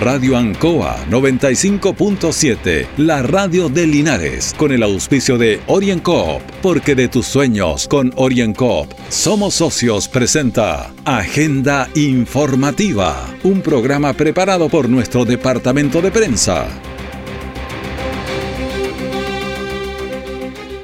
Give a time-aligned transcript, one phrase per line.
[0.00, 7.26] Radio Ancoa 95.7, la radio de Linares, con el auspicio de OrienCoop, porque de tus
[7.26, 16.12] sueños con OrienCoop somos socios presenta Agenda Informativa, un programa preparado por nuestro departamento de
[16.12, 16.68] prensa.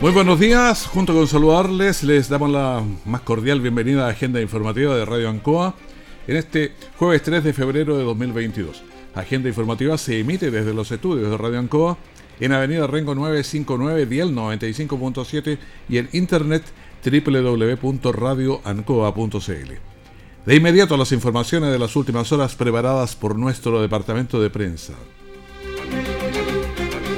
[0.00, 4.96] Muy buenos días, junto con saludarles, les damos la más cordial bienvenida a Agenda Informativa
[4.96, 5.76] de Radio Ancoa
[6.26, 8.93] en este jueves 3 de febrero de 2022.
[9.14, 11.96] Agenda informativa se emite desde los estudios de Radio Ancoa
[12.40, 16.64] en Avenida Rengo 959, Dial 95.7 y en internet
[17.04, 19.72] www.radioancoa.cl.
[20.46, 24.94] De inmediato las informaciones de las últimas horas preparadas por nuestro departamento de prensa.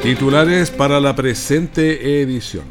[0.03, 2.67] Titulares para la presente edición.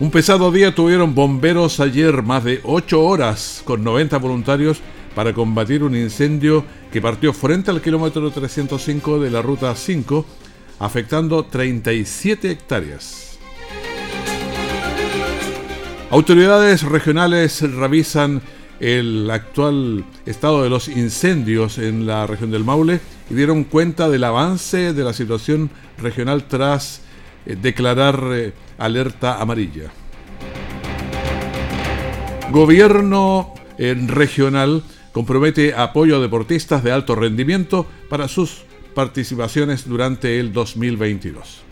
[0.00, 4.80] Un pesado día tuvieron bomberos ayer, más de 8 horas, con 90 voluntarios
[5.16, 6.62] para combatir un incendio
[6.92, 10.26] que partió frente al kilómetro 305 de la ruta 5,
[10.78, 13.38] afectando 37 hectáreas.
[16.10, 18.42] Autoridades regionales revisan
[18.78, 24.22] el actual estado de los incendios en la región del Maule y dieron cuenta del
[24.22, 27.00] avance de la situación regional tras
[27.46, 29.90] eh, declarar eh, alerta amarilla.
[32.50, 34.82] Gobierno eh, regional
[35.16, 38.64] compromete apoyo a deportistas de alto rendimiento para sus
[38.94, 41.62] participaciones durante el 2022.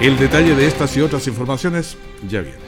[0.00, 2.67] El detalle de estas y otras informaciones ya viene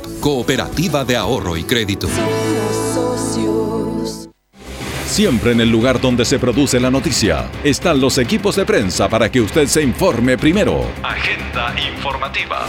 [0.21, 2.07] Cooperativa de Ahorro y Crédito.
[5.07, 9.31] Siempre en el lugar donde se produce la noticia están los equipos de prensa para
[9.31, 10.85] que usted se informe primero.
[11.01, 12.67] Agenda informativa.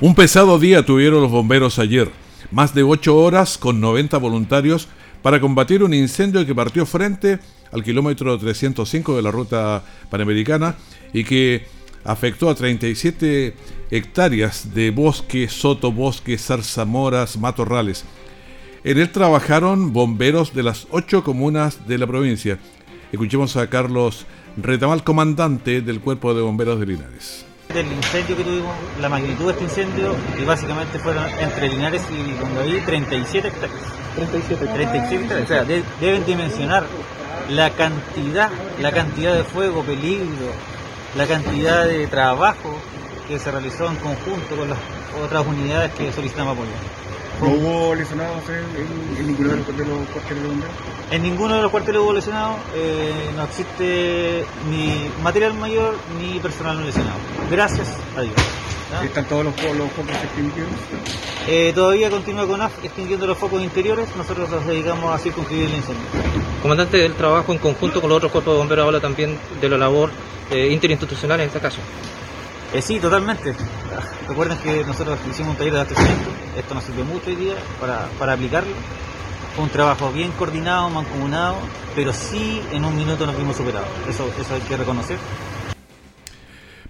[0.00, 2.10] Un pesado día tuvieron los bomberos ayer.
[2.50, 4.88] Más de 8 horas con 90 voluntarios
[5.22, 7.38] para combatir un incendio que partió frente
[7.70, 10.74] al kilómetro 305 de la ruta panamericana
[11.12, 11.66] y que
[12.04, 13.54] afectó a 37
[13.90, 18.04] hectáreas de bosque, sotobosque, zarzamoras, matorrales.
[18.84, 22.58] En él trabajaron bomberos de las ocho comunas de la provincia.
[23.12, 24.26] Escuchemos a Carlos
[24.56, 27.46] Retamal, comandante del Cuerpo de Bomberos de Linares.
[27.72, 32.32] Del incendio que tuvimos, la magnitud de este incendio, que básicamente fueron entre Linares y
[32.40, 33.80] Congaví, 37 hectáreas.
[34.14, 35.44] 37 hectáreas.
[35.44, 36.84] O sea, deben dimensionar
[37.48, 40.52] la cantidad, la cantidad de fuego, peligro,
[41.16, 42.74] la cantidad de trabajo
[43.28, 44.78] que se realizó en conjunto con las
[45.22, 46.70] otras unidades que solicitamos apoyo.
[47.42, 50.74] ¿No hubo lesionados en, ninguno de los, cuarteles de bomberos?
[51.10, 56.78] En ninguno de los cuarteles hubo lesionados, eh, no existe ni material mayor ni personal
[56.78, 57.18] no lesionado.
[57.50, 58.34] Gracias a Dios.
[59.02, 60.68] ¿Están todos los, focos extinguidos?
[61.48, 65.74] Eh, todavía continúa con AF extinguiendo los focos interiores, nosotros nos dedicamos a circunscribir el
[65.74, 66.04] incendio.
[66.60, 69.78] Comandante, el trabajo en conjunto con los otros cuerpos de bomberos habla también de la
[69.78, 70.10] labor
[70.48, 71.78] eh, interinstitucional en este caso.
[72.72, 73.54] Eh, sí, totalmente.
[74.26, 78.08] Recuerden que nosotros hicimos un taller de abastecimiento, esto nos sirvió mucho hoy día para,
[78.18, 78.72] para aplicarlo.
[79.54, 81.56] Fue un trabajo bien coordinado, mancomunado,
[81.94, 83.88] pero sí en un minuto nos vimos superados.
[84.08, 85.18] Eso, eso hay que reconocer.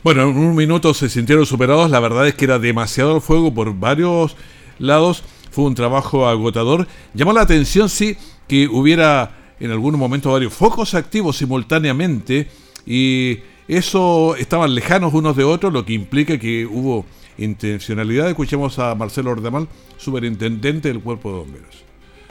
[0.05, 1.91] Bueno, en un minuto se sintieron superados.
[1.91, 4.37] La verdad es que era demasiado el fuego por varios
[4.79, 5.25] lados.
[5.51, 6.87] Fue un trabajo agotador.
[7.15, 8.17] Llamó la atención, sí,
[8.47, 12.49] que hubiera en algún momento varios focos activos simultáneamente
[12.87, 13.39] y
[13.69, 17.05] eso estaban lejanos unos de otros, lo que implica que hubo
[17.39, 18.29] intencionalidad.
[18.29, 21.85] Escuchemos a Marcelo Ordamal, superintendente del Cuerpo de Bomberos.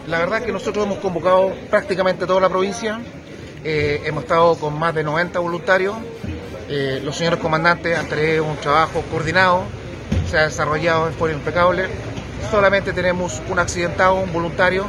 [0.08, 3.00] La verdad es que nosotros hemos convocado prácticamente toda la provincia,
[3.64, 5.96] eh, hemos estado con más de 90 voluntarios,
[6.70, 9.64] eh, los señores comandantes han tenido un trabajo coordinado,
[10.30, 11.86] se ha desarrollado de forma impecable,
[12.50, 14.86] solamente tenemos un accidentado, un voluntario,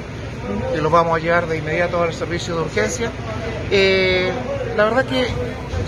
[0.73, 3.11] que lo vamos a llevar de inmediato al servicio de urgencia.
[3.71, 4.33] Eh,
[4.77, 5.27] la verdad que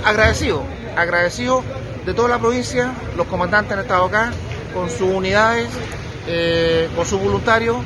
[0.05, 0.63] agradecido,
[0.97, 1.63] agradecido
[2.05, 4.31] de toda la provincia, los comandantes han estado acá
[4.75, 5.69] con sus unidades,
[6.27, 7.77] eh, con sus voluntarios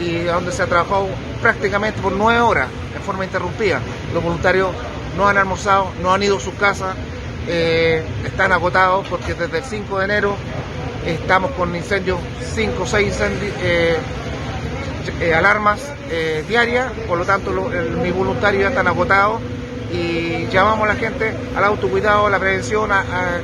[0.00, 1.08] y donde se ha trabajado
[1.42, 3.80] prácticamente por nueve horas en forma interrumpida.
[4.14, 4.70] Los voluntarios
[5.16, 6.94] no han almorzado, no han ido a sus casas,
[7.48, 10.36] eh, están agotados porque desde el 5 de enero
[11.06, 12.18] estamos con incendios,
[12.54, 13.98] 5 o 6 incendios, eh,
[15.34, 15.80] alarmas
[16.48, 17.50] diarias, por lo tanto
[18.02, 19.40] mis voluntarios ya están agotados
[19.92, 23.40] y llamamos a la gente al autocuidado, a la prevención, a,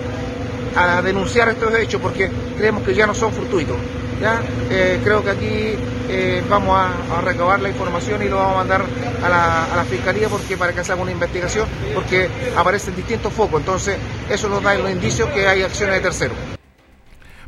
[1.02, 3.76] denunciar estos hechos porque creemos que ya no son fortuitos.
[4.20, 4.40] ¿ya?
[4.70, 8.84] Eh, creo que aquí vamos a, recabar la información y lo vamos a mandar
[9.22, 13.32] a la, a la, Fiscalía porque para que se haga una investigación porque aparecen distintos
[13.32, 13.60] focos.
[13.60, 13.96] Entonces
[14.30, 16.36] eso nos da los indicios que hay acciones de terceros.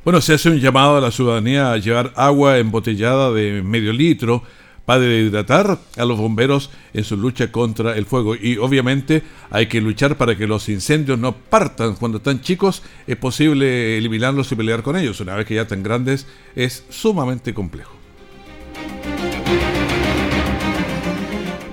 [0.05, 4.43] Bueno, se hace un llamado a la ciudadanía a llevar agua embotellada de medio litro
[4.85, 8.35] para hidratar a los bomberos en su lucha contra el fuego.
[8.35, 12.83] Y obviamente hay que luchar para que los incendios no partan cuando están chicos.
[13.07, 15.21] Es posible eliminarlos y pelear con ellos.
[15.21, 17.93] Una vez que ya están grandes es sumamente complejo.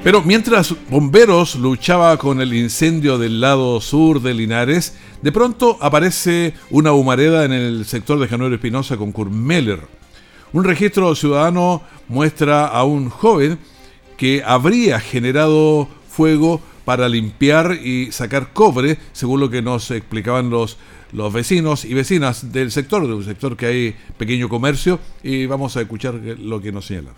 [0.03, 6.55] Pero mientras bomberos luchaba con el incendio del lado sur de Linares, de pronto aparece
[6.71, 9.81] una humareda en el sector de Januero Espinosa con Kurmeller.
[10.53, 13.57] Un registro ciudadano muestra a un joven
[14.17, 20.77] que habría generado fuego para limpiar y sacar cobre, según lo que nos explicaban los,
[21.13, 25.77] los vecinos y vecinas del sector, de un sector que hay pequeño comercio, y vamos
[25.77, 27.15] a escuchar lo que nos señalaron.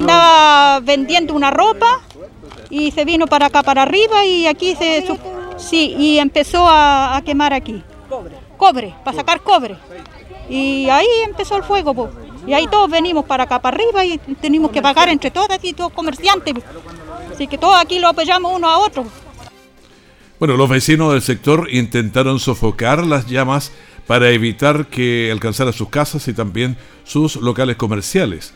[0.00, 2.00] Andaba vendiendo una ropa
[2.68, 5.04] y se vino para acá, para arriba y aquí se...
[5.56, 7.84] Sí, y empezó a, quemar aquí.
[8.08, 8.34] Cobre.
[8.56, 9.76] Cobre, para sacar cobre.
[10.50, 12.10] Y ahí empezó el fuego.
[12.46, 15.72] Y ahí todos venimos para acá, para arriba y tenemos que pagar entre todas y
[15.72, 16.54] todos comerciantes.
[17.32, 19.06] Así que todos aquí lo apoyamos uno a otro.
[20.38, 23.70] Bueno, los vecinos del sector intentaron sofocar las llamas
[24.06, 28.52] para evitar que alcanzara sus casas y también sus locales comerciales.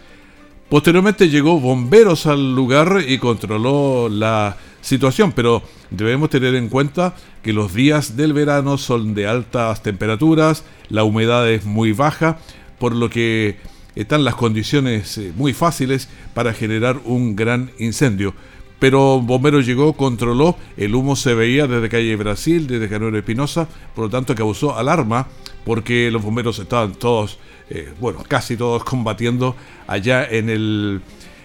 [0.68, 7.52] Posteriormente llegó bomberos al lugar y controló la situación, pero debemos tener en cuenta que
[7.52, 12.38] los días del verano son de altas temperaturas, la humedad es muy baja,
[12.80, 13.58] por lo que
[13.96, 18.34] están las condiciones eh, muy fáciles para generar un gran incendio.
[18.78, 24.04] Pero Bomberos llegó, controló, el humo se veía desde calle Brasil, desde Januero Espinosa, por
[24.04, 25.28] lo tanto causó alarma
[25.64, 27.38] porque los bomberos estaban todos
[27.68, 29.56] eh, bueno, casi todos combatiendo
[29.86, 31.00] allá en el,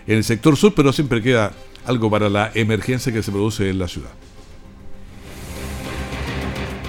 [0.05, 1.51] en el sector sur, pero siempre queda
[1.85, 4.11] algo para la emergencia que se produce en la ciudad.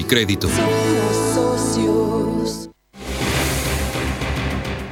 [0.00, 0.48] y Crédito.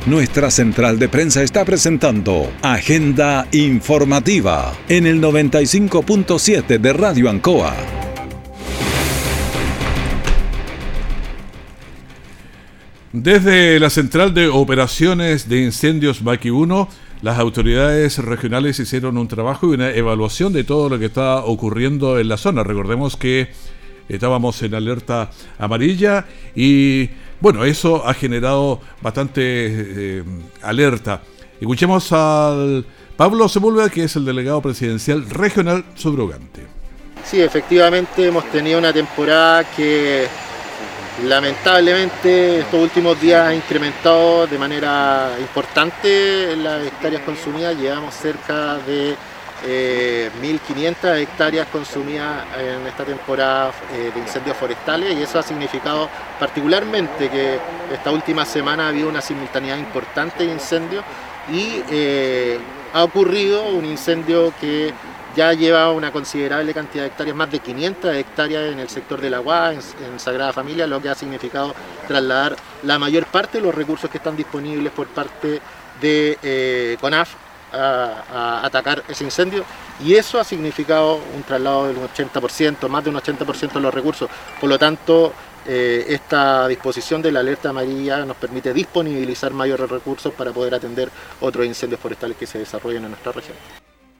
[0.06, 7.74] Nuestra central de prensa está presentando Agenda Informativa en el 95.7 de Radio Ancoa.
[13.12, 16.88] Desde la central de operaciones de incendios Maki 1,
[17.22, 22.18] las autoridades regionales hicieron un trabajo y una evaluación de todo lo que está ocurriendo
[22.18, 22.62] en la zona.
[22.62, 23.48] Recordemos que
[24.08, 26.24] estábamos en alerta amarilla
[26.54, 27.08] y
[27.40, 30.24] bueno, eso ha generado bastante eh,
[30.62, 31.22] alerta.
[31.60, 32.84] Escuchemos al
[33.16, 36.66] Pablo Sepúlveda, que es el delegado presidencial regional subrogante.
[37.24, 40.26] Sí, efectivamente hemos tenido una temporada que
[41.24, 49.16] Lamentablemente estos últimos días ha incrementado de manera importante las hectáreas consumidas, llevamos cerca de
[49.64, 56.08] 1.500 eh, hectáreas consumidas en esta temporada eh, de incendios forestales y eso ha significado
[56.38, 57.58] particularmente que
[57.92, 61.04] esta última semana ha habido una simultaneidad importante de incendios
[61.52, 62.58] y eh,
[62.92, 64.92] ha ocurrido un incendio que
[65.36, 69.34] ya lleva una considerable cantidad de hectáreas, más de 500 hectáreas en el sector del
[69.34, 71.74] agua, en, Sagrada Familia, lo que ha significado
[72.08, 75.60] trasladar la mayor parte de los recursos que están disponibles por parte
[76.00, 79.64] de eh, CONAF a, atacar ese incendio
[80.04, 84.30] y eso ha significado un traslado del 80%, más de un 80% de los recursos.
[84.60, 85.32] Por lo tanto,
[85.66, 91.10] eh, esta disposición de la alerta amarilla nos permite disponibilizar mayores recursos para poder atender
[91.40, 93.56] otros incendios forestales que se desarrollen en nuestra región.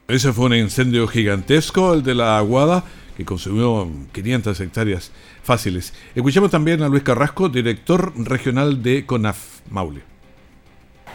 [0.08, 2.84] Ese fue un incendio gigantesco, el de la Aguada,
[3.16, 5.10] que consumió 500 hectáreas
[5.42, 5.92] fáciles.
[6.14, 10.17] Escuchamos también a Luis Carrasco, director regional de CONAF Maule.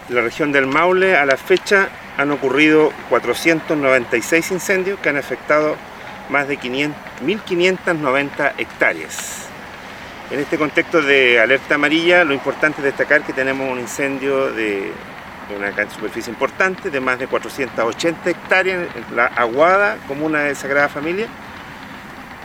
[0.10, 5.78] La región del Maule, a la fecha, han ocurrido 496 incendios que han afectado
[6.30, 9.48] más de 1.590 hectáreas.
[10.30, 14.92] En este contexto de alerta amarilla, lo importante es destacar que tenemos un incendio de,
[15.56, 21.28] una superficie importante, de más de 480 hectáreas en la Aguada, comuna de Sagrada Familia.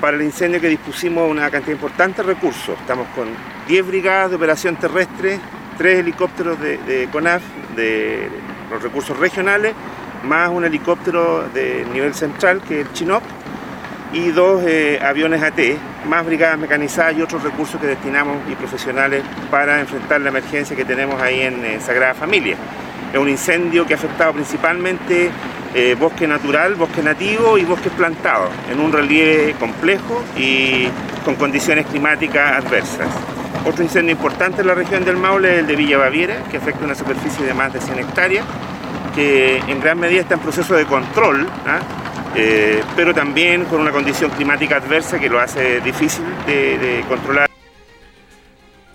[0.00, 2.78] Para el incendio que dispusimos una cantidad importante de recursos.
[2.78, 3.28] Estamos con
[3.66, 5.40] 10 brigadas de operación terrestre,
[5.78, 7.42] 3 helicópteros de, CONAF,
[7.76, 8.28] de
[8.70, 9.74] los recursos regionales,
[10.24, 13.22] más un helicóptero de nivel central que es el Chinop,
[14.12, 15.58] y dos eh, aviones AT,
[16.08, 20.84] más brigadas mecanizadas y otros recursos que destinamos y profesionales para enfrentar la emergencia que
[20.84, 22.56] tenemos ahí en eh, Sagrada Familia.
[23.12, 25.30] Es un incendio que ha afectado principalmente
[25.74, 30.88] eh, bosque natural, bosque nativo y bosques plantados, en un relieve complejo y
[31.24, 33.37] con condiciones climáticas adversas.
[33.64, 36.84] Otro incendio importante en la región del Maule es el de Villa Baviera, que afecta
[36.84, 38.44] una superficie de más de 100 hectáreas,
[39.14, 41.46] que en gran medida está en proceso de control.
[41.66, 41.80] ¿ah?
[42.34, 47.48] Eh, pero también con una condición climática adversa que lo hace difícil de, controlar.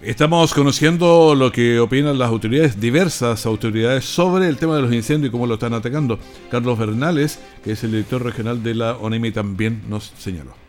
[0.01, 5.29] Estamos conociendo lo que opinan las autoridades, diversas autoridades, sobre el tema de los incendios
[5.29, 6.19] y cómo lo están atacando.
[6.51, 10.62] Carlos Bernales, que es el director regional de la ONEMI, también nos señaló.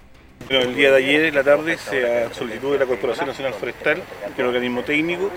[0.49, 4.33] El día de ayer en la tarde se solicitó de la Corporación Nacional Forestal, que
[4.33, 5.31] es el organismo técnico,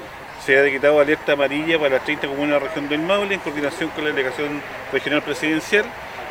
[0.46, 3.40] se ha decretado alerta amarilla para las 30 comunas de la región del Maule en
[3.40, 4.62] coordinación con la delegación
[4.92, 5.86] regional presidencial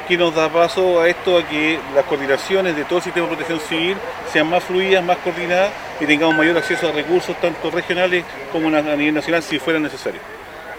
[0.06, 3.36] que nos da paso a esto, a que las coordinaciones de todo el sistema de
[3.36, 3.96] protección civil
[4.32, 8.82] sean más fluidas, más coordinadas y tengamos mayor acceso a recursos, tanto regionales como a
[8.82, 10.20] nivel nacional, si fuera necesario.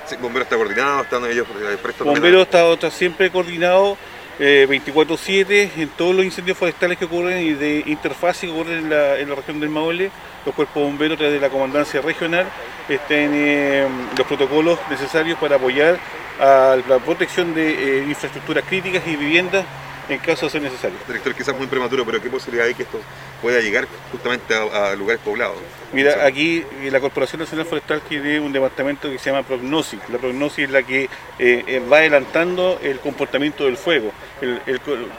[0.05, 1.01] Sí, ¿Bombero está coordinado?
[1.01, 2.07] ¿Están ellos eh, prestos?
[2.07, 3.97] Bombero está, está siempre coordinado
[4.39, 8.89] 24-7 eh, en todos los incendios forestales que ocurren y de interfase que ocurren en
[8.89, 10.11] la, en la región del Maule.
[10.45, 12.45] Los cuerpos bomberos, través de la comandancia regional,
[12.87, 15.97] estén eh, los protocolos necesarios para apoyar
[16.39, 19.65] a la protección de eh, infraestructuras críticas y viviendas
[20.09, 20.97] en caso de ser necesario.
[21.07, 22.99] Director, quizás muy prematuro, pero ¿qué posibilidad hay que esto
[23.41, 25.57] pueda llegar justamente a, lugares poblados?
[25.93, 29.99] Mira, aquí eh, la Corporación Nacional Forestal tiene un departamento que se llama prognosis.
[30.09, 31.09] La prognosis es la que eh,
[31.39, 34.11] eh, va adelantando el comportamiento del fuego.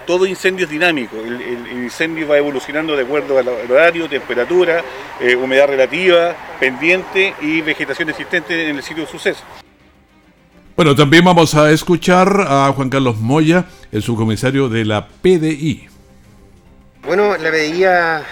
[0.06, 4.82] todo incendio es dinámico, el, incendio va evolucionando de acuerdo al horario, temperatura,
[5.40, 9.44] humedad relativa, pendiente y vegetación existente en el sitio de suceso.
[10.78, 15.88] Bueno, también vamos a escuchar a Juan Carlos Moya, el subcomisario de la PDI.
[17.04, 18.22] Bueno, la PDI ha,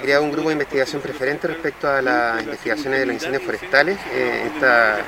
[0.00, 3.98] creado un grupo de investigación preferente respecto a las investigaciones de los incendios forestales.
[4.10, 5.00] Eh, esta,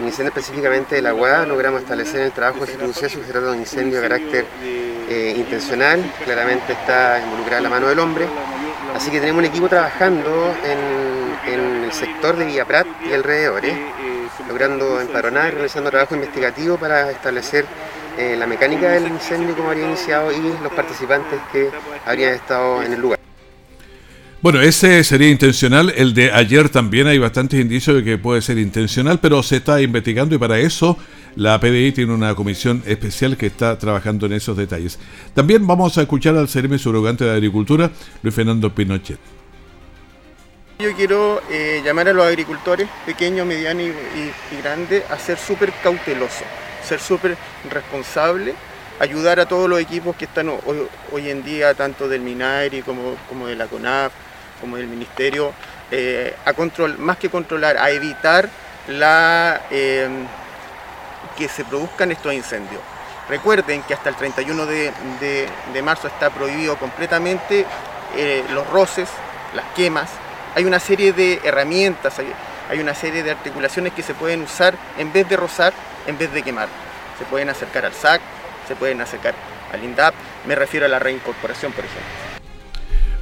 [0.00, 3.58] en incendio específicamente de la UAD logramos establecer el trabajo de que se de un
[3.60, 8.26] incendio de carácter eh, intencional, claramente está involucrada la mano del hombre.
[8.92, 13.76] Así que tenemos un equipo trabajando en, en el sector de Villa Prat y alrededores
[14.48, 17.66] logrando empadronar y realizando trabajo investigativo para establecer
[18.18, 21.68] eh, la mecánica del incendio como habría iniciado y los participantes que
[22.04, 23.18] habrían estado en el lugar.
[24.40, 25.92] Bueno, ese sería intencional.
[25.96, 29.82] El de ayer también hay bastantes indicios de que puede ser intencional, pero se está
[29.82, 30.96] investigando y para eso
[31.34, 34.98] la PDI tiene una comisión especial que está trabajando en esos detalles.
[35.34, 37.90] También vamos a escuchar al CERME surrogante de Agricultura,
[38.22, 39.37] Luis Fernando Pinochet.
[40.80, 46.44] Yo quiero eh, llamar a los agricultores pequeños, medianos y, grandes a ser súper cautelosos,
[46.84, 47.36] ser súper
[47.68, 48.54] responsables,
[49.00, 53.56] ayudar a todos los equipos que están hoy, en día, tanto del MINARI como, de
[53.56, 54.12] la CONAF,
[54.60, 55.52] como del Ministerio,
[55.90, 58.48] eh, a control, más que controlar, a evitar
[59.72, 60.28] em,
[61.36, 62.80] que se produzcan estos incendios.
[63.28, 67.66] Recuerden que hasta el 31 de, marzo está prohibido completamente
[68.16, 69.08] eh, los roces,
[69.54, 70.08] las quemas,
[70.54, 72.18] hay una serie de herramientas,
[72.70, 75.72] hay, una serie de articulaciones que se pueden usar en vez de rozar,
[76.06, 76.68] en vez de quemar.
[77.18, 78.20] Se pueden acercar al SAC,
[78.66, 79.34] se pueden acercar
[79.72, 80.14] al INDAP,
[80.46, 82.08] me refiero a la reincorporación, por ejemplo.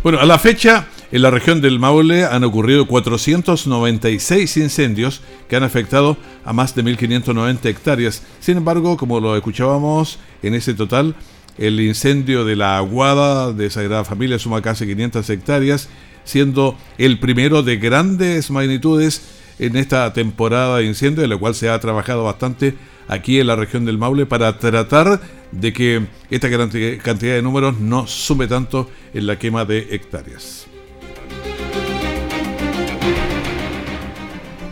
[0.03, 5.63] Bueno, a la fecha, en la región del Maule han ocurrido 496 incendios que han
[5.63, 8.23] afectado a más de 1.590 hectáreas.
[8.41, 11.17] Sin embargo, como lo escuchábamos, en ese total,
[11.59, 15.89] el incendio de la Aguada de Sagrada Familia suma casi 500 hectáreas
[16.27, 19.23] siendo el primero de grandes magnitudes
[19.59, 22.75] en esta temporada de incendio, en la cual se ha trabajado bastante
[23.09, 25.21] aquí en la región del Maule para tratar
[25.53, 30.67] de que esta cantidad de números no sume tanto en la quema de hectáreas.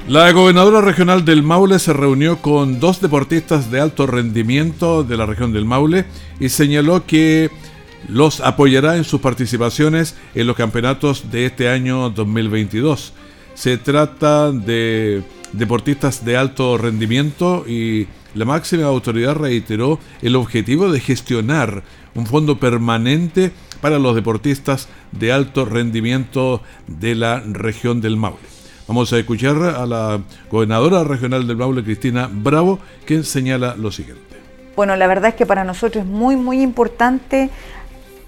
[0.06, 5.24] La gobernadora regional del Maule se reunió con dos deportistas de alto rendimiento de la
[5.24, 6.04] región del Maule
[6.38, 7.50] y señaló que
[8.08, 13.12] los apoyará en sus participaciones en los campeonatos de este año 2022.
[13.54, 21.00] Se trata de deportistas de alto rendimiento y la máxima autoridad reiteró el objetivo de
[21.00, 21.82] gestionar
[22.14, 28.38] un fondo permanente para los deportistas de alto rendimiento de la región del Maule.
[28.86, 30.20] Vamos a escuchar a la
[30.50, 34.22] gobernadora regional del Maule, Cristina Bravo, que señala lo siguiente.
[34.76, 37.50] Bueno, la verdad es que para nosotros es muy, muy importante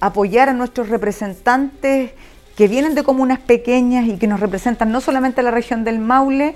[0.01, 2.13] apoyar a nuestros representantes
[2.57, 5.99] que vienen de comunas pequeñas y que nos representan no solamente a la región del
[5.99, 6.55] Maule,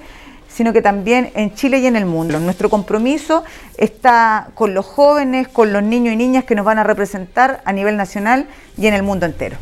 [0.48, 2.40] sino que también en Chile y en el mundo.
[2.40, 3.44] Nuestro compromiso
[3.76, 7.72] está con los jóvenes, con los niños y niñas que nos van a representar a
[7.72, 9.56] nivel nacional y en el mundo entero.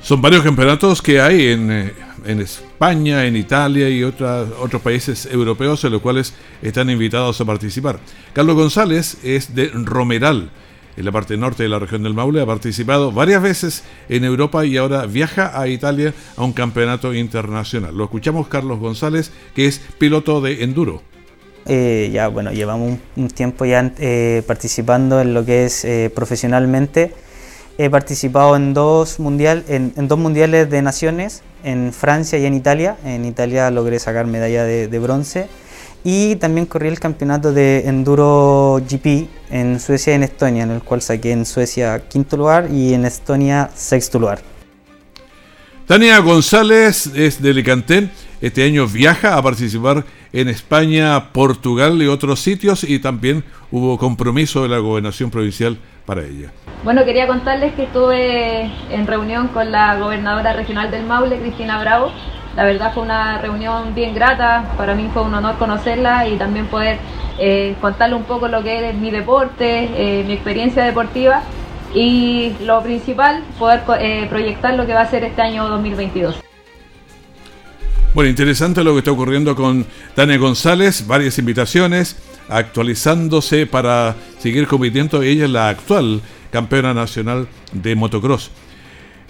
[0.00, 1.92] Son varios campeonatos que hay en, eh,
[2.24, 7.98] España, en Italia y otros países europeos en los cuales están invitados a participar.
[8.32, 10.50] Carlos González es de Romeral
[10.98, 14.66] en la parte norte de la región del Maule, ha participado varias veces en Europa
[14.66, 17.96] y ahora viaja a Italia a un campeonato internacional.
[17.96, 21.02] Lo escuchamos Carlos González, que es piloto de enduro.
[21.66, 27.12] Eh, ya, bueno, llevamos un, tiempo ya eh, participando en lo que es eh, profesionalmente.
[27.76, 32.96] He participado en dos, mundial, en, dos mundiales de naciones, en Francia y en Italia.
[33.04, 35.48] En Italia logré sacar medalla de, de bronce
[36.10, 40.82] y también corrí el campeonato de Enduro GP en Suecia y en Estonia, en el
[40.82, 44.38] cual saqué en Suecia quinto lugar y en Estonia sexto lugar.
[45.86, 48.08] Tania González es de Alicante.
[48.40, 54.62] Este año viaja a participar en España, Portugal y otros sitios y también hubo compromiso
[54.62, 56.50] de la gobernación provincial para ella.
[56.84, 62.12] Bueno, quería contarles que estuve en reunión con la gobernadora regional del Maule, Cristina Bravo,
[62.56, 66.66] la verdad fue una reunión bien grata, para mí fue un honor conocerla y también
[66.66, 66.98] poder
[67.38, 71.42] eh, contarle un poco lo que es mi deporte, eh, mi experiencia deportiva
[71.94, 76.40] y lo principal, poder eh, proyectar lo que va a ser este año 2022.
[78.14, 82.16] Bueno, interesante lo que está ocurriendo con Tania González, varias invitaciones,
[82.48, 85.22] actualizándose para seguir compitiendo.
[85.22, 88.50] Ella es la actual campeona nacional de motocross.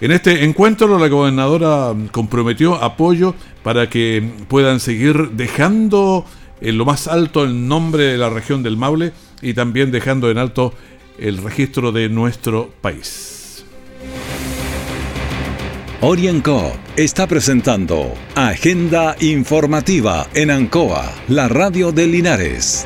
[0.01, 6.25] En este encuentro la gobernadora comprometió apoyo para que puedan seguir dejando
[6.61, 10.37] en lo más alto el nombre de la región del Maule y también dejando en
[10.37, 10.73] alto
[11.17, 13.65] el registro de nuestro país.
[15.99, 22.85] Orienco está presentando Agenda Informativa en Ancoa, la radio de Linares.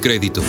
[0.00, 0.42] crédito.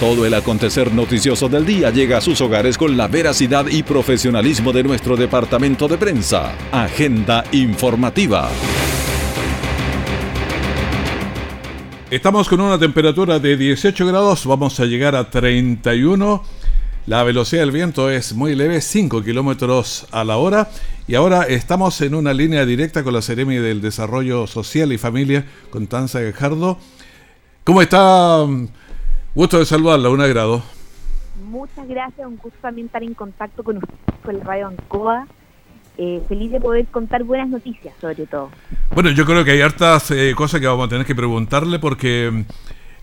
[0.00, 4.72] Todo el acontecer noticioso del día llega a sus hogares con la veracidad y profesionalismo
[4.72, 6.52] de nuestro departamento de prensa.
[6.72, 8.50] Agenda informativa.
[12.10, 16.42] Estamos con una temperatura de 18 grados, vamos a llegar a 31.
[17.04, 20.68] La velocidad del viento es muy leve, 5 kilómetros a la hora.
[21.08, 25.44] Y ahora estamos en una línea directa con la Seremi del Desarrollo Social y Familia,
[25.70, 26.78] con Tanza Gajardo.
[27.64, 28.46] ¿Cómo está?
[29.34, 30.62] Gusto de saludarla, un agrado.
[31.44, 35.26] Muchas gracias, un gusto también estar en contacto con usted, con la Radio Ancoa.
[35.98, 38.50] Eh, feliz de poder contar buenas noticias, sobre todo.
[38.94, 42.44] Bueno, yo creo que hay hartas eh, cosas que vamos a tener que preguntarle porque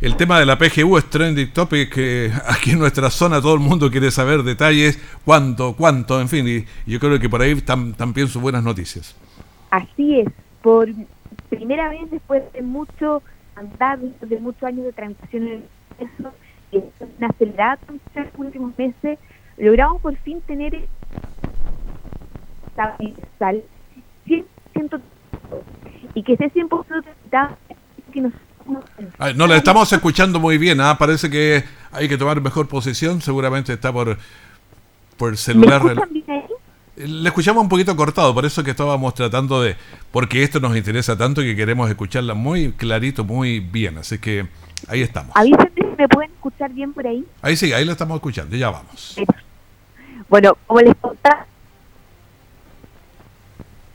[0.02, 3.60] el tema de la PGU es trending topic que aquí en nuestra zona todo el
[3.60, 8.28] mundo quiere saber detalles, cuánto, cuánto, en fin, y, yo creo que por ahí también
[8.28, 9.16] sus buenas noticias.
[9.72, 10.28] Así es,
[10.62, 10.88] por
[11.50, 13.22] primera vez después de mucho
[13.56, 15.64] andar, de muchos años de tramitación en el
[15.98, 16.34] proceso,
[17.18, 19.20] una en los últimos meses,
[19.58, 20.88] logramos por fin tener
[23.38, 23.64] sal
[24.26, 25.02] 100%
[26.14, 27.04] y que ese 100%
[28.14, 28.22] que
[28.70, 30.98] nos no la estamos escuchando muy bien, ¿ah?
[30.98, 34.18] parece que hay que tomar mejor posición, seguramente está por,
[35.18, 35.82] por celular.
[36.96, 39.78] Le escuchamos un poquito cortado, por eso que estábamos tratando de,
[40.12, 44.48] porque esto nos interesa tanto que queremos escucharla muy clarito, muy bien, así que
[44.88, 45.32] ahí estamos.
[45.36, 47.26] Avísenme si me pueden escuchar bien por ahí.
[47.42, 49.16] Ahí sí, ahí la estamos escuchando, ya vamos.
[50.28, 51.46] Bueno, como les contaba,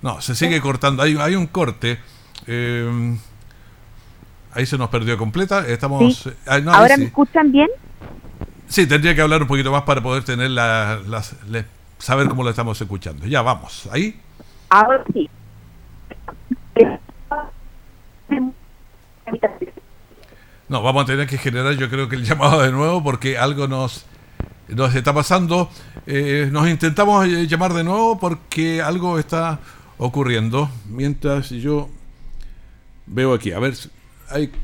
[0.04, 1.02] no, se sigue cortando.
[1.02, 1.98] Hay, hay un corte.
[2.46, 3.16] Eh,
[4.54, 5.66] ahí se nos perdió completa.
[5.66, 6.26] Estamos.
[6.26, 7.68] Eh, ¿Ahora me escuchan bien?
[8.68, 11.36] Sí, tendría que hablar un poquito más para poder tener la, las,
[11.98, 13.26] saber cómo lo estamos escuchando.
[13.26, 13.88] Ya vamos.
[13.92, 14.18] Ahí.
[14.70, 15.28] Ahora sí.
[20.68, 23.68] No, vamos a tener que generar yo creo que el llamado de nuevo porque algo
[23.68, 24.06] nos,
[24.68, 25.70] nos está pasando.
[26.06, 29.60] Eh, nos intentamos eh, llamar de nuevo porque algo está
[29.98, 30.70] ocurriendo.
[30.88, 31.88] Mientras yo
[33.06, 33.74] veo aquí, a ver,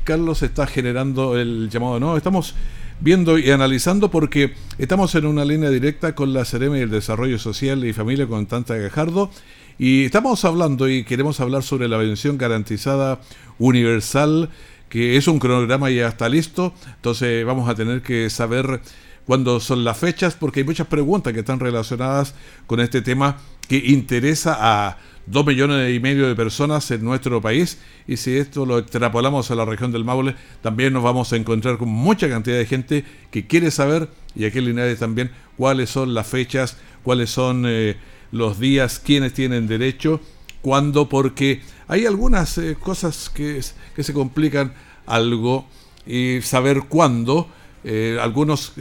[0.03, 1.99] Carlos está generando el llamado.
[1.99, 2.17] Nuevo.
[2.17, 2.55] Estamos
[2.99, 7.85] viendo y analizando porque estamos en una línea directa con la Cereme del Desarrollo Social
[7.85, 9.31] y Familia con Tanta Gajardo.
[9.77, 13.21] Y estamos hablando y queremos hablar sobre la pensión garantizada
[13.57, 14.49] universal
[14.91, 18.81] que es un cronograma ya está listo, entonces vamos a tener que saber
[19.25, 22.35] cuándo son las fechas porque hay muchas preguntas que están relacionadas
[22.67, 23.37] con este tema
[23.71, 27.77] que interesa a dos millones y medio de personas en nuestro país.
[28.05, 31.77] Y si esto lo extrapolamos a la región del Maule también nos vamos a encontrar
[31.77, 36.13] con mucha cantidad de gente que quiere saber y aquí en Linares también cuáles son
[36.13, 37.95] las fechas, cuáles son eh,
[38.33, 40.19] los días, quiénes tienen derecho,
[40.61, 43.61] cuándo, porque hay algunas eh, cosas que,
[43.95, 44.73] que, se complican
[45.05, 45.65] algo
[46.05, 47.47] y saber cuándo,
[47.85, 48.73] eh, algunos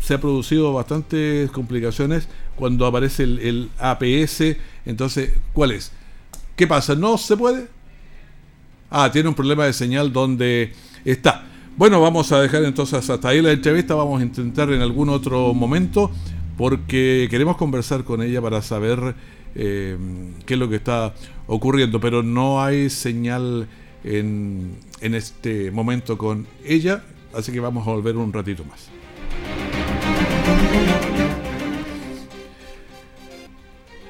[0.00, 4.56] se ha producido bastantes complicaciones cuando aparece el, APS.
[4.86, 5.92] Entonces, ¿cuál es?
[6.56, 6.94] ¿Qué pasa?
[6.94, 7.68] ¿No se puede?
[8.90, 10.72] Ah, tiene un problema de señal donde
[11.04, 11.44] está.
[11.76, 13.94] Bueno, vamos a dejar entonces hasta ahí la entrevista.
[13.94, 16.10] Vamos a intentar en algún otro momento
[16.56, 19.16] porque queremos conversar con ella para saber
[19.56, 19.96] eh,
[20.46, 21.14] qué es lo que está
[21.48, 22.00] ocurriendo.
[22.00, 23.66] Pero no hay señal
[24.04, 27.02] en, en este momento con ella.
[27.34, 28.88] Así que vamos a volver un ratito más.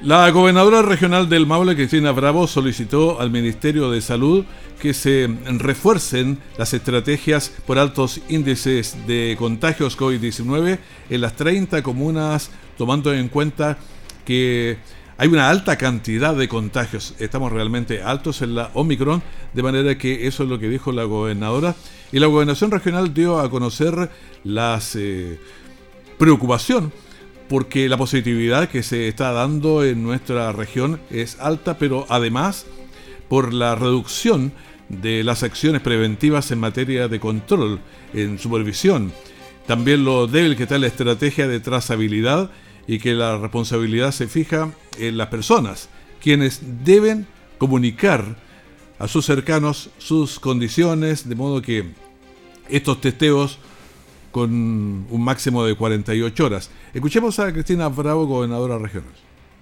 [0.05, 4.45] La gobernadora regional del Maule, Cristina Bravo, solicitó al Ministerio de Salud
[4.79, 10.77] que se refuercen las estrategias por altos índices de contagios COVID-19
[11.09, 13.79] en las 30 comunas, tomando en cuenta
[14.25, 14.77] que
[15.17, 17.15] hay una alta cantidad de contagios.
[17.17, 21.05] Estamos realmente altos en la Omicron, de manera que eso es lo que dijo la
[21.05, 21.73] gobernadora.
[22.11, 24.11] Y la gobernación regional dio a conocer
[24.43, 25.39] las eh,
[26.19, 26.93] preocupación
[27.47, 32.65] porque la positividad que se está dando en nuestra región es alta, pero además
[33.29, 34.53] por la reducción
[34.89, 37.79] de las acciones preventivas en materia de control,
[38.13, 39.11] en supervisión.
[39.67, 42.51] También lo débil que está la estrategia de trazabilidad
[42.87, 45.89] y que la responsabilidad se fija en las personas,
[46.21, 47.25] quienes deben
[47.57, 48.37] comunicar
[48.99, 51.85] a sus cercanos sus condiciones, de modo que
[52.69, 53.57] estos testeos
[54.35, 56.69] con un máximo de 48 horas.
[56.93, 59.13] Escuchemos a Cristina Bravo, gobernadora regional.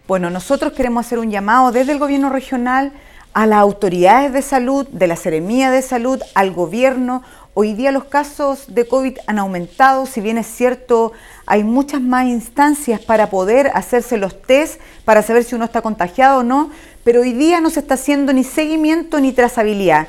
[0.08, 2.92] Bueno, nosotros queremos hacer un llamado desde el gobierno regional
[3.34, 7.24] a las autoridades de salud, de la Seremía de Salud, al gobierno.
[7.56, 11.12] Hoy día los casos de COVID han aumentado, si bien es cierto,
[11.46, 16.40] hay muchas más instancias para poder hacerse los test, para saber si uno está contagiado
[16.40, 16.70] o no,
[17.04, 20.08] pero hoy día no se está haciendo ni seguimiento ni trazabilidad.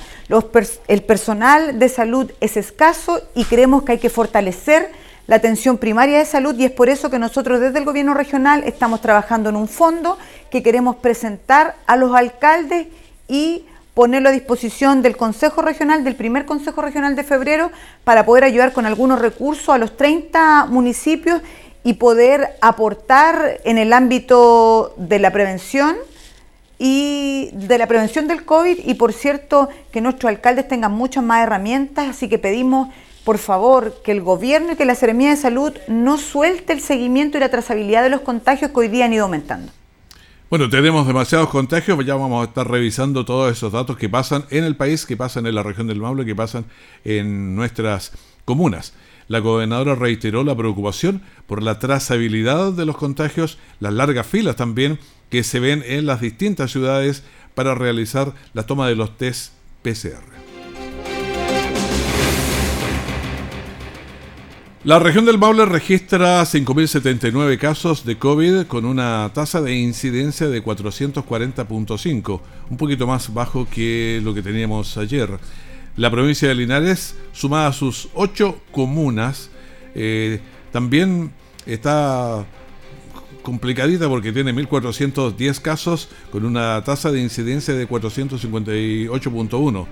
[0.89, 4.91] el personal de salud es escaso y creemos que hay que fortalecer
[5.27, 8.63] la atención primaria de salud y es por eso que nosotros desde el gobierno regional
[8.65, 10.19] estamos trabajando en un fondo
[10.51, 12.89] que queremos presentar a los alcaldes
[13.29, 17.71] y ponerlo a disposición del Consejo Regional, del primer Consejo Regional de febrero,
[18.03, 21.41] para poder ayudar con algunos recursos a los 30 municipios
[21.85, 25.97] y poder aportar en el ámbito de la prevención
[26.79, 31.43] y de la prevención del COVID y por cierto que nuestros alcaldes tengan muchas más
[31.43, 32.89] herramientas, así que pedimos
[33.25, 37.37] por favor que el gobierno y que la Seremía de Salud no suelte el seguimiento
[37.37, 39.73] y la trazabilidad de los contagios que hoy día han ido aumentando.
[40.55, 44.63] Bueno, tenemos demasiados contagios, ya vamos a estar revisando todos esos datos que pasan en
[44.63, 46.65] el país, que pasan en la región del Maule, que pasan
[47.05, 48.13] en nuestras
[48.45, 48.95] comunas.
[49.27, 55.01] La gobernadora reiteró la preocupación por la trazabilidad de los contagios, las largas filas también
[55.29, 57.25] que se ven en las distintas ciudades
[57.57, 60.44] para realizar la toma de los test PCR.
[64.85, 70.63] La región del Maule registra 5.079 casos de COVID con una tasa de incidencia de
[70.63, 75.39] 440.5, un poquito más bajo que lo que teníamos ayer.
[75.97, 79.49] La provincia de Linares, sumada a sus ocho comunas,
[79.95, 81.33] eh, también
[81.65, 82.45] está
[83.43, 89.87] complicadita porque tiene 1.410 casos con una tasa de incidencia de 458.1.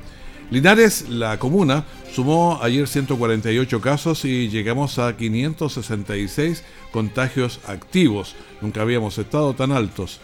[0.52, 8.36] Linares, la comuna, sumó ayer 148 casos y llegamos a 566 contagios activos.
[8.60, 10.20] Nunca habíamos estado tan altos.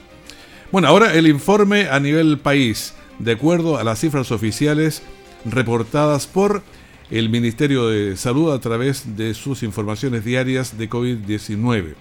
[0.71, 2.93] Bueno, ahora el informe a nivel país.
[3.19, 5.03] De acuerdo a las cifras oficiales
[5.47, 6.63] reportadas por
[7.11, 11.95] el Ministerio de Salud a través de sus informaciones diarias de COVID-19.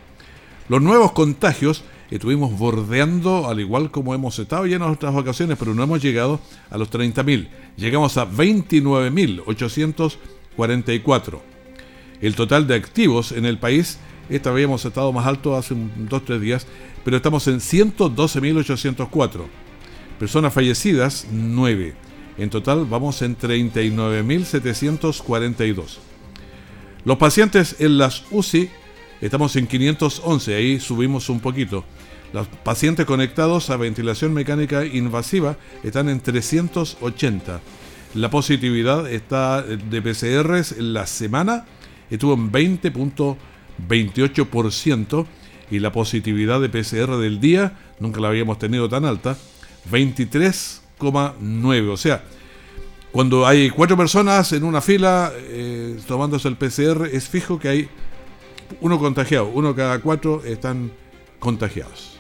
[0.68, 5.74] Los nuevos contagios estuvimos bordeando, al igual como hemos estado ya en otras ocasiones, pero
[5.74, 6.40] no hemos llegado
[6.70, 7.48] a los 30.000.
[7.78, 10.18] Llegamos a 29.800
[10.58, 11.42] 44.
[12.20, 16.68] El total de activos en el país, esta habíamos estado más alto hace 2-3 días,
[17.06, 19.46] pero estamos en 112.804.
[20.20, 21.94] Personas fallecidas, 9.
[22.40, 26.00] En total vamos en 39.742.
[27.06, 28.72] Los pacientes en las UCI
[29.22, 31.86] estamos en 511, ahí subimos un poquito.
[32.34, 37.62] Los pacientes conectados a ventilación mecánica invasiva están en 380.
[38.16, 41.66] La positividad está de PCRs en la semana
[42.10, 45.26] estuvo en 20.28%
[45.70, 49.36] y la positividad de PCR del día, nunca la habíamos tenido tan alta,
[49.92, 51.90] 23,9.
[51.90, 52.24] O sea,
[53.12, 57.90] cuando hay cuatro personas en una fila eh, tomándose el PCR, es fijo que hay
[58.82, 60.92] uno contagiado, uno cada cuatro están
[61.40, 62.17] contagiados.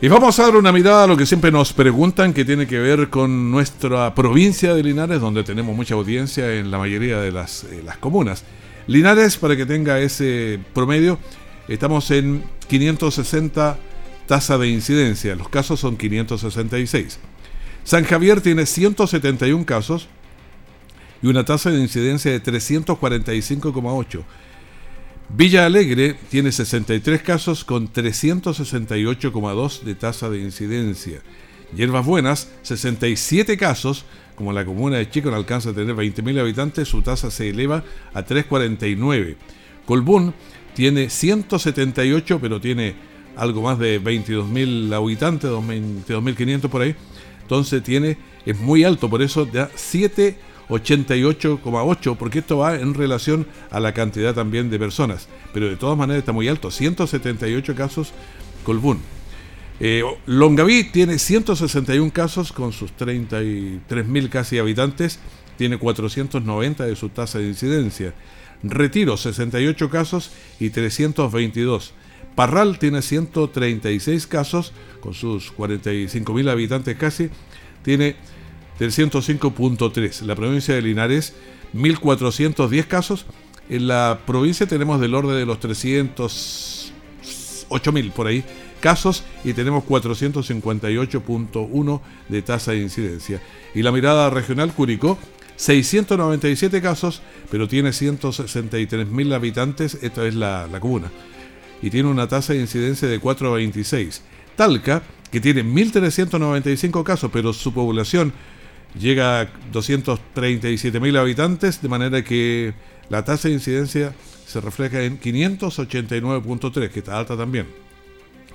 [0.00, 2.78] Y vamos a dar una mirada a lo que siempre nos preguntan, que tiene que
[2.78, 7.64] ver con nuestra provincia de Linares, donde tenemos mucha audiencia en la mayoría de las,
[7.64, 8.44] eh, comunas.
[8.86, 11.18] Linares, para que tenga ese promedio,
[11.66, 13.76] estamos en 560
[14.28, 17.18] tasa de incidencia, los casos son 566.
[17.82, 20.06] San Javier tiene 171 casos
[21.22, 24.22] y una tasa de incidencia de 345,8.
[25.30, 31.20] Villa Alegre tiene 63 casos con 368,2 de tasa de incidencia.
[31.76, 36.88] Hierbas Buenas, 67 casos, como la comuna de Chico no alcanza a tener 20.000 habitantes,
[36.88, 39.36] su tasa se eleva a 3,49.
[39.84, 40.32] Colbún
[40.74, 42.94] tiene 178, pero tiene
[43.36, 46.94] algo más de 22.000 habitantes, 22.500 por ahí.
[47.42, 53.46] Entonces tiene, es muy alto, por eso da 7 88,8, porque esto va en relación
[53.70, 55.28] a la cantidad también de personas.
[55.52, 58.12] Pero de todas maneras está muy alto, 178 casos
[58.64, 59.00] Colbún.
[59.80, 65.20] Eh, Longaví tiene 161 casos con sus 33.000 casi habitantes,
[65.56, 68.12] tiene 490 de su tasa de incidencia.
[68.62, 71.94] Retiro 68 casos y 322.
[72.34, 77.30] Parral tiene 136 casos con sus 45.000 habitantes casi,
[77.82, 78.16] tiene
[78.78, 80.22] del 105.3.
[80.22, 81.34] La provincia de Linares,
[81.74, 83.26] 1.410 casos.
[83.68, 88.44] En la provincia tenemos del orden de los 308.000 por ahí
[88.80, 93.40] casos y tenemos 458.1 de tasa de incidencia.
[93.74, 95.18] Y la mirada regional Curicó,
[95.56, 101.10] 697 casos, pero tiene 163.000 habitantes, esta es la, la comuna,
[101.82, 104.20] y tiene una tasa de incidencia de 4,26.
[104.56, 108.32] Talca, que tiene 1.395 casos, pero su población
[108.98, 112.74] llega a 237.000 habitantes, de manera que
[113.08, 114.14] la tasa de incidencia
[114.46, 117.66] se refleja en 589.3, que está alta también.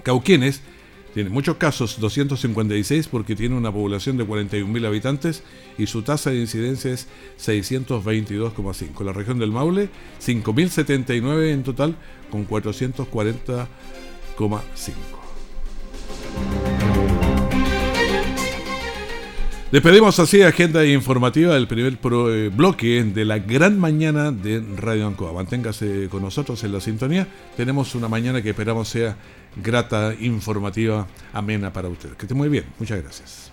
[0.03, 0.61] Cauquienes
[1.13, 5.43] tiene muchos casos, 256 porque tiene una población de 41.000 habitantes
[5.77, 7.07] y su tasa de incidencia es
[7.39, 9.03] 622,5.
[9.03, 11.95] La región del Maule, 5.079 en total
[12.31, 15.22] con 440,5.
[19.73, 25.33] Despedimos así agenda informativa del primer eh, bloque de la gran mañana de Radio Ancoa.
[25.33, 27.27] Manténgase con nosotros en la sintonía.
[27.57, 29.17] Tenemos una mañana que esperamos sea
[29.55, 32.11] grata, informativa, amena para usted.
[32.11, 32.65] Que esté muy bien.
[32.77, 33.52] Muchas gracias.